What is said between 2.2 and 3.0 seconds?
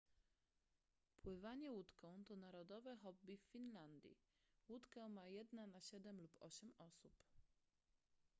to narodowe